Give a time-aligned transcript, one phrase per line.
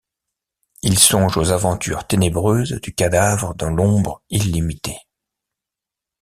[0.81, 4.97] Il songe aux aventures ténébreuses du cadavre dans l’ombre illimitée.